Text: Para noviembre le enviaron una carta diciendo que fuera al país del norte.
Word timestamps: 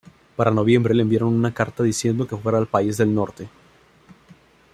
Para 0.35 0.49
noviembre 0.49 0.95
le 0.95 1.03
enviaron 1.03 1.31
una 1.31 1.53
carta 1.53 1.83
diciendo 1.83 2.27
que 2.27 2.35
fuera 2.35 2.57
al 2.57 2.65
país 2.65 2.97
del 2.97 3.13
norte. 3.13 3.47